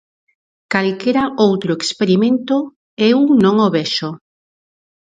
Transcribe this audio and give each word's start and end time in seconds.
Calquera 0.73 1.23
outro 1.47 1.71
experimento, 1.85 2.55
eu 3.09 3.19
non 3.43 3.55
o 3.67 3.69
vexo. 3.77 4.09